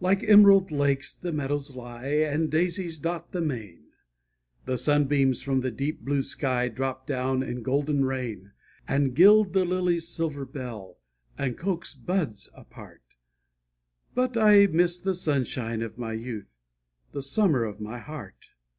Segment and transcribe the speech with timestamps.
[0.00, 3.88] Like emerald lakes the meadows lie, And daisies dot the main;
[4.64, 8.52] The sunbeams from the deep blue sky Drop down in golden rain,
[8.88, 10.96] And gild the lily's silver bell,
[11.36, 13.02] And coax buds apart,
[14.14, 16.58] But I miss the sunshine of my youth,
[17.12, 18.52] The summer of my heart.